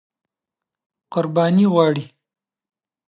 [1.13, 2.05] قرباني غواړي.